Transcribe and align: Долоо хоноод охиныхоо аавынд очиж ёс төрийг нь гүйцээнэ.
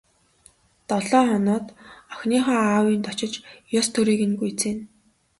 Долоо 0.87 1.21
хоноод 1.29 1.65
охиныхоо 2.11 2.59
аавынд 2.73 3.05
очиж 3.11 3.33
ёс 3.79 3.87
төрийг 3.93 4.21
нь 4.29 4.37
гүйцээнэ. 4.39 4.83